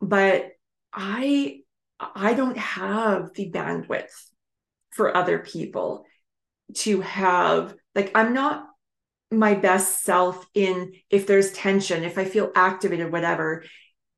[0.00, 0.50] but
[0.92, 1.60] I
[1.98, 4.10] I don't have the bandwidth
[4.90, 6.06] for other people
[6.74, 8.66] to have like i'm not
[9.30, 13.64] my best self in if there's tension if i feel activated whatever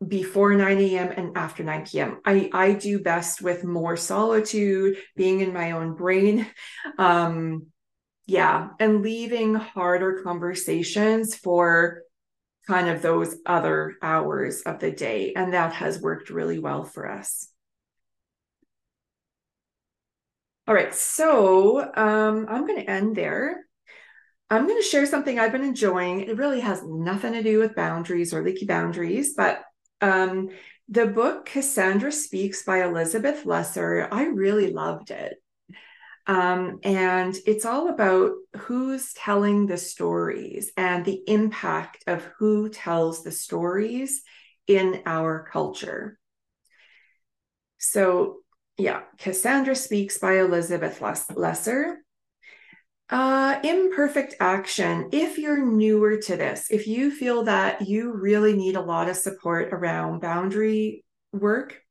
[0.07, 5.41] before 9 a.m and after 9 p.m i i do best with more solitude being
[5.41, 6.47] in my own brain.
[6.99, 7.67] Um
[8.27, 12.03] yeah and leaving harder conversations for
[12.67, 17.11] kind of those other hours of the day and that has worked really well for
[17.11, 17.52] us
[20.67, 23.67] all right, so um, I'm going to end there.
[24.49, 26.21] I'm going to share something I've been enjoying.
[26.21, 29.63] It really has nothing to do with boundaries or leaky boundaries, but
[30.01, 30.51] um,
[30.89, 35.35] the book Cassandra Speaks by Elizabeth Lesser, I really loved it.
[36.27, 43.25] Um, and it's all about who's telling the stories and the impact of who tells
[43.25, 44.23] the stories
[44.69, 46.19] in our culture.
[47.79, 48.42] So
[48.79, 51.01] yeah, Cassandra Speaks by Elizabeth
[51.37, 51.99] Lesser.
[53.11, 55.11] Uh, imperfect action.
[55.13, 59.17] If you're newer to this, if you feel that you really need a lot of
[59.17, 61.83] support around boundary work,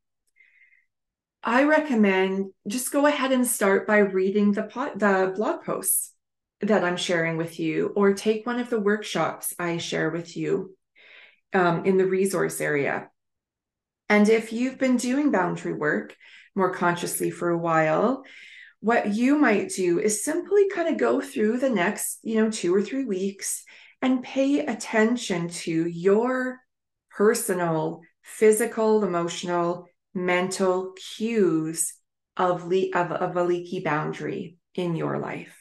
[1.43, 6.13] I recommend just go ahead and start by reading the pot, the blog posts
[6.61, 10.75] that I'm sharing with you, or take one of the workshops I share with you
[11.53, 13.09] um, in the resource area.
[14.09, 16.15] And if you've been doing boundary work
[16.55, 18.23] more consciously for a while,
[18.79, 22.73] what you might do is simply kind of go through the next, you know, two
[22.73, 23.63] or three weeks
[24.01, 26.57] and pay attention to your
[27.11, 31.93] personal, physical, emotional, mental cues
[32.35, 35.60] of, le- of, of a leaky boundary in your life.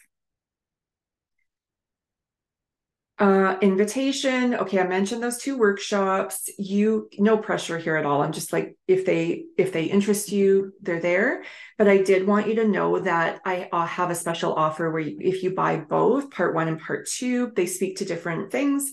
[3.21, 4.55] Uh, invitation.
[4.55, 6.49] Okay, I mentioned those two workshops.
[6.59, 8.23] You no pressure here at all.
[8.23, 11.45] I'm just like if they if they interest you, they're there.
[11.77, 15.03] But I did want you to know that I uh, have a special offer where
[15.03, 18.91] you, if you buy both part one and part two, they speak to different things.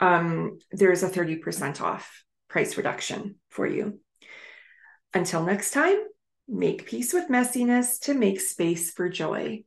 [0.00, 4.00] Um, there's a 30% off price reduction for you.
[5.14, 5.98] Until next time,
[6.48, 9.62] make peace with messiness to make space for joy.